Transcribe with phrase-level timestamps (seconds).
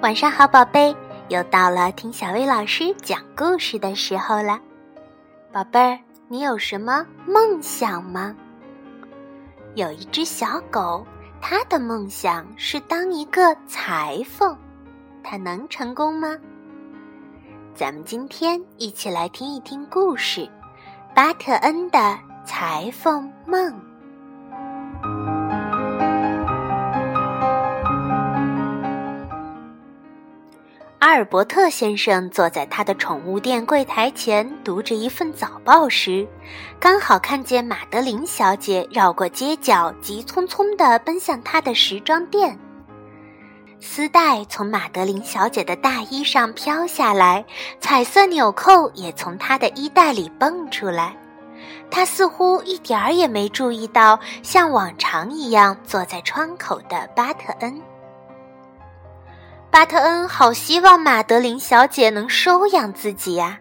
[0.00, 0.94] 晚上好，宝贝，
[1.28, 4.60] 又到了听小薇老师讲故事的时候了。
[5.52, 5.98] 宝贝儿，
[6.28, 8.32] 你有什么梦想吗？
[9.74, 11.04] 有一只小狗，
[11.40, 14.56] 它的梦想是当一个裁缝，
[15.24, 16.36] 它能成功吗？
[17.74, 20.42] 咱们今天一起来听一听故事
[21.12, 23.72] 《巴特恩的裁缝梦》。
[30.98, 36.26] 阿尔伯特先生坐在他的宠物店柜台前，读着一份早报时，
[36.80, 42.58] 刚好看见马德琳小姐绕过街角，急匆匆地奔向他的时装店。
[43.80, 47.44] 丝带从马德琳小姐的大衣上飘下来，
[47.78, 51.16] 彩色纽扣也从她的衣袋里蹦出来。
[51.88, 57.80] 她似乎一点儿也没注意到，像往常一样坐在窗口的巴特恩。
[59.78, 63.56] 巴特恩好希望马德琳小姐能收养自己呀，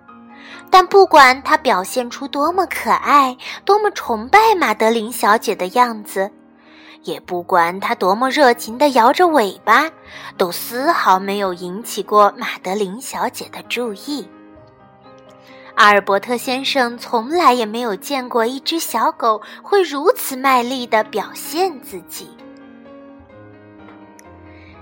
[0.71, 6.31] 但不管他表现出多么可爱、多么崇拜马德琳小姐的样子，
[7.03, 9.91] 也不管他多么热情地摇着尾巴，
[10.39, 14.27] 都丝毫没有引起过马德琳小姐的注意。
[15.75, 22.35] 阿尔伯特先生从来也没有见过一只小狗会如此卖力地表现自己。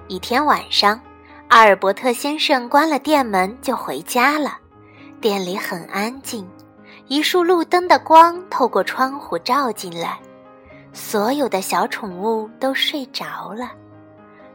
[0.08, 0.97] 一天晚上。
[1.56, 4.58] 阿尔伯特先生关了店门就回家了，
[5.22, 6.45] 店里很安静，
[7.08, 10.20] 一束路灯的光透过窗户照进来，
[10.92, 13.72] 所有的小宠物都睡着了，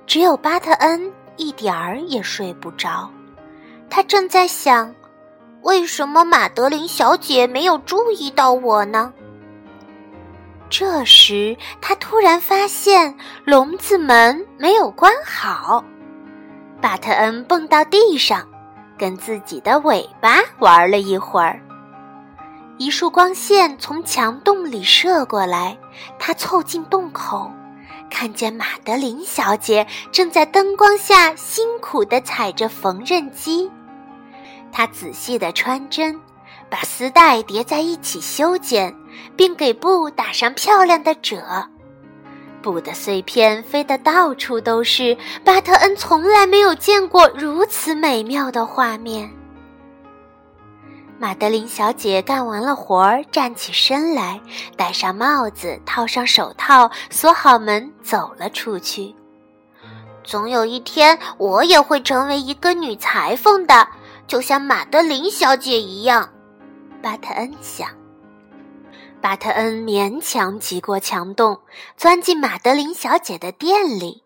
[0.06, 3.10] 只有巴特恩一点儿也睡不着。
[3.88, 4.94] 他正在想，
[5.62, 9.10] 为什么马德琳小姐没有注意到我呢？
[10.68, 15.82] 这时，他突然发现笼子门没有关好。
[16.80, 18.46] 巴特恩蹦到地上，
[18.98, 21.60] 跟自己的尾巴玩了一会儿。
[22.78, 25.76] 一束光线从墙洞里射过来，
[26.18, 27.50] 他凑近洞口，
[28.08, 33.70] 看见马德琳小姐正在灯光下辛苦地踩着缝纫机。
[34.72, 36.18] 她仔细地穿针，
[36.70, 38.94] 把丝带叠在一起修剪，
[39.36, 41.68] 并给布打上漂亮的褶。
[42.62, 49.30] 布的碎片飞得到处都是，巴特恩从来没有见过如此美妙的画面。
[51.18, 54.40] 玛德琳小姐干完了活儿，站起身来，
[54.76, 59.14] 戴上帽子，套上手套，锁好门，走了出去。
[60.24, 63.86] 总有一天，我也会成为一个女裁缝的，
[64.26, 66.26] 就像玛德琳小姐一样。
[67.02, 67.99] 巴特恩想。
[69.20, 71.60] 巴特恩勉强挤过墙洞，
[71.96, 74.22] 钻进马德琳小姐的店里。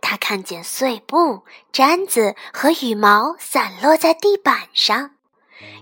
[0.00, 5.10] 他看见碎布、毡子和羽毛散落在地板上，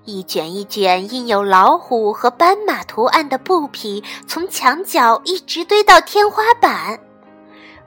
[0.04, 7.00] 一卷一卷印有老虎和斑马图案的布匹从墙角一直堆到天花板。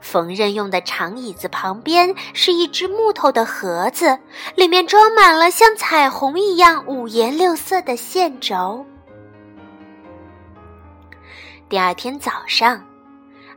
[0.00, 4.18] 缝纫用的长椅子旁边是一只木头的盒子，
[4.54, 8.84] 里面装满了像彩虹一样五颜六色的线轴。
[11.68, 12.80] 第二天早上，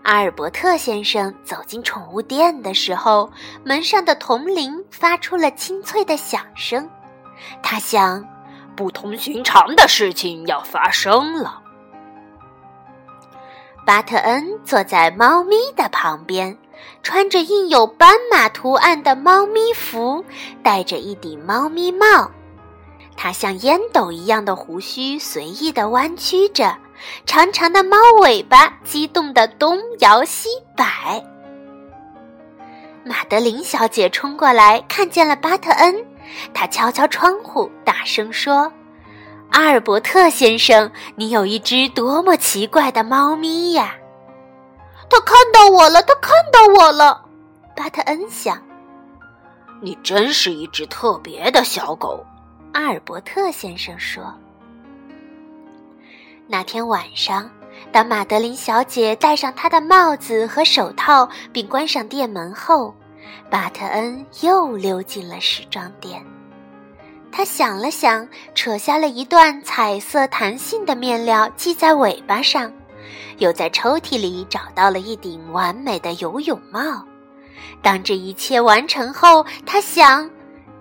[0.02, 3.30] 阿尔伯特先生走进宠物店的时候，
[3.64, 6.90] 门上的铜铃发出了清脆的响声。
[7.62, 8.28] 他想，
[8.76, 11.62] 不同寻常的事情要发生了。
[13.86, 16.58] 巴特恩坐在猫咪的旁边，
[17.04, 20.26] 穿着印有斑马图案的猫咪服，
[20.64, 22.32] 戴着一顶猫咪帽。
[23.16, 26.76] 他像烟斗一样的胡须随意地弯曲着。
[27.26, 31.24] 长长的猫尾巴激动的东摇西摆。
[33.04, 36.06] 马德琳小姐冲过来，看见了巴特恩，
[36.54, 38.72] 她敲敲窗户，大声说
[39.52, 43.96] ：“阿尔伯特先生，你有一只多么奇怪的猫咪呀！”
[45.10, 47.26] 他看到我了，他看到我了。
[47.76, 48.62] 巴特恩想
[49.82, 52.24] ：“你真是一只特别的小狗。”
[52.74, 54.22] 阿尔伯特先生说。
[56.52, 57.48] 那天晚上，
[57.92, 62.92] 当玛德琳小姐戴上她的帽子和手套，并关上店门后，
[63.52, 66.26] 巴特恩又溜进了时装店。
[67.32, 72.74] 他想了想，扯下了一段彩色弹性的面料系在尾巴上，
[73.38, 77.06] 又在抽屉里找到了一顶完美的游泳帽。
[77.84, 80.28] 当这一切完成后，他想，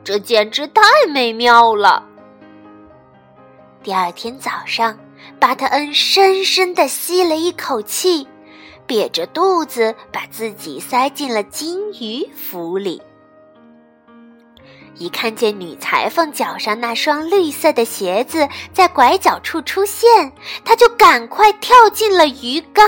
[0.02, 0.82] 这简直太
[1.12, 2.02] 美妙了。
[3.82, 4.98] 第二天早上。
[5.40, 8.26] 巴特恩深深地吸了一口气，
[8.86, 13.00] 瘪着肚子把自己塞进了金鱼府里。
[14.96, 20.32] 一看见女裁缝脚上那双绿色的鞋子在拐角处出现，
[20.64, 22.84] 他就赶快跳进了鱼缸。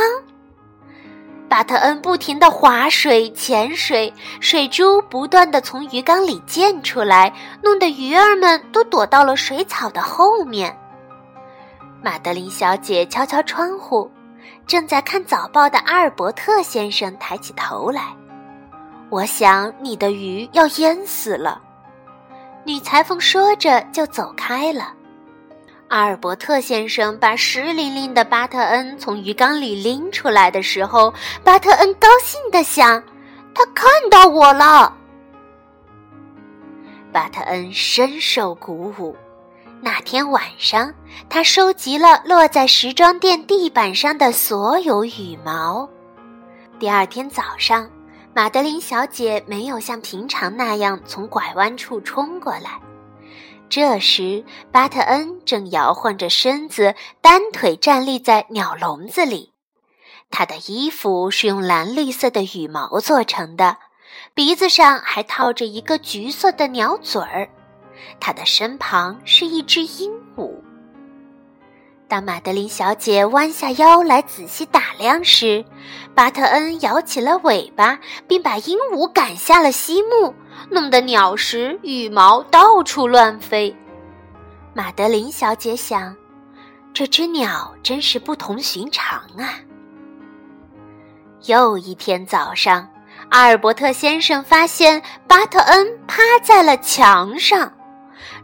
[1.49, 7.33] 巴特恩不停地划水、潜水，水珠不断地从鱼缸里溅出来，
[7.63, 10.77] 弄得鱼儿们都躲到了水草的后面。
[12.03, 14.11] 玛德琳小姐敲敲窗户，
[14.67, 18.05] 正在看早报的阿尔伯特先生抬起头来
[19.11, 21.61] ：“我想你的鱼要淹死了。”
[22.65, 24.95] 女裁缝说着就走开了。
[25.89, 31.13] 阿尔伯特先生把湿淋淋的巴特恩从鱼缸里拎出来的时候，
[31.45, 33.03] 巴特恩高兴地想
[33.55, 34.97] ：“他看到我了。”
[37.13, 39.15] 巴特恩深受鼓舞。
[39.83, 40.93] 那天晚上，
[41.29, 45.89] 他收集了落在时装店地板上的所有羽毛。
[46.79, 47.91] 第二天早上。
[48.33, 52.81] 玛德琳小姐没有像平常那样从拐弯处冲过来。
[53.69, 59.53] 这时，巴特恩正摇晃着身子，单腿站立在鸟笼子里。
[60.31, 63.79] 他的衣服是用蓝绿色的羽毛做成的，
[64.33, 67.51] 鼻子上还套着一个橘色的鸟嘴儿。
[68.19, 70.53] 他的身旁是一只鹦鹉。
[72.09, 75.65] 当玛德琳小姐弯下腰来仔细打量时，
[76.13, 80.35] 巴特恩摇起了尾巴，并把鹦鹉赶下了西木，
[80.71, 83.77] 弄得鸟食、羽毛到处乱飞。
[84.75, 86.17] 玛德琳小姐想，
[86.93, 89.55] 这只鸟真是不同寻常啊。
[91.47, 92.89] 又一天早上，
[93.29, 97.73] 阿尔伯特先生发现巴特恩趴在了墙上。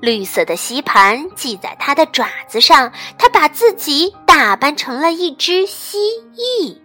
[0.00, 5.98] 绿色的吸盘系在他的爪子上，他把自己打扮成了一只蜥
[6.34, 6.76] 蜴。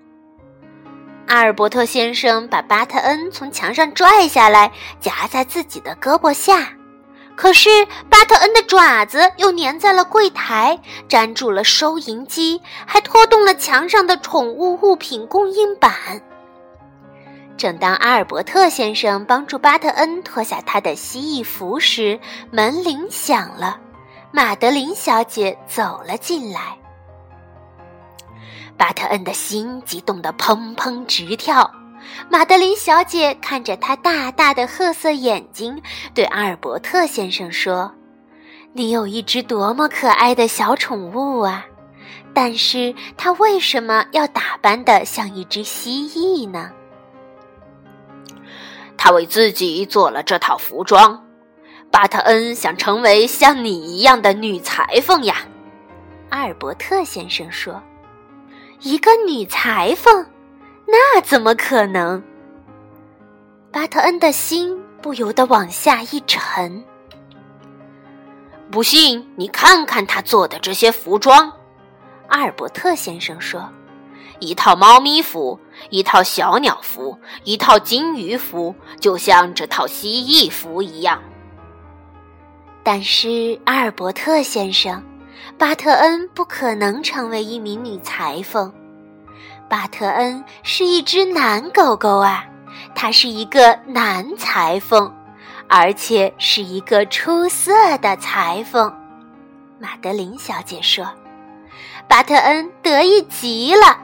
[1.28, 6.74] 阿尔伯特先生把巴特恩从墙上拽下来，夹在自己的胳膊下，
[7.36, 7.70] 可是
[8.10, 10.78] 巴特恩的爪子又粘在了柜台，
[11.08, 16.22] 粘住了收银机，还拖动了墙上的宠物物品供应板。
[17.62, 22.20] 正当阿尔伯特先生帮助巴特恩脱下他的蜥蜴服时，
[22.50, 23.80] 门铃响了。
[24.32, 26.76] 玛德琳小姐走了进来。
[28.76, 31.72] 巴特恩的心激动得砰砰直跳。
[32.32, 35.80] 玛德琳小姐看着他大大的褐色眼睛，
[36.16, 37.94] 对阿尔伯特先生说
[38.74, 41.64] ：“你有一只多么可爱的小宠物啊！
[42.34, 46.72] 但是它为什么要打扮得像一只蜥蜴呢？”
[49.04, 51.26] 他为自己做了这套服装。
[51.90, 55.38] 巴特恩想成为像你一样的女裁缝呀，
[56.30, 57.82] 阿尔伯特先生说
[58.82, 60.28] ：“一个女裁缝，
[60.86, 62.22] 那怎么可能？”
[63.74, 66.84] 巴特恩的心不由得往下一沉。
[68.70, 71.52] 不信，你看看他做的这些服装，
[72.28, 73.68] 阿尔伯特先生说。
[74.42, 75.60] 一套猫咪服，
[75.92, 81.22] 一套小鸟服，一套金鱼服，就像这套蜥蜴服一样。
[82.84, 85.04] 但是阿尔伯特先生，
[85.60, 88.74] 巴特恩不可能成为一名女裁缝。
[89.70, 92.44] 巴特恩是一只男狗狗啊，
[92.96, 95.14] 他是一个男裁缝，
[95.68, 98.92] 而且是一个出色的裁缝。
[99.80, 101.08] 玛德琳小姐说
[102.10, 104.00] ：“巴特恩得意极了。”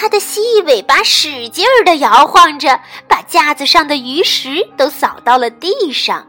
[0.00, 6.24] 它的蜥蜴尾巴使劲儿地摇晃着，把架子上的鱼食都扫到了地上。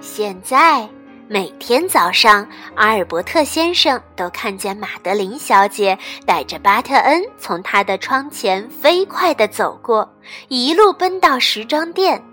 [0.00, 0.88] 现在
[1.28, 10.10] 每天早上，阿尔伯特先生都看见玛德琳小姐带着巴特恩从他的窗前飞快地走过，
[10.48, 12.24] 一路奔到时装店。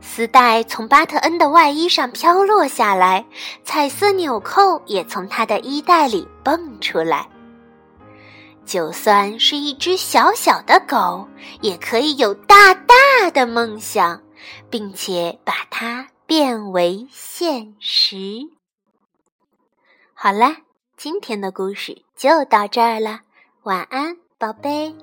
[0.00, 3.24] 丝带从巴特恩的外衣上飘落下来，
[3.64, 7.28] 彩色纽扣也从他的衣袋里蹦出来。
[8.70, 11.26] 就算是一只小小的狗，
[11.60, 12.94] 也可以有大大
[13.32, 14.22] 的梦想，
[14.70, 18.38] 并且把它变为现实。
[20.14, 20.58] 好了，
[20.96, 23.22] 今天的故事就到这儿了，
[23.64, 24.94] 晚安，宝贝。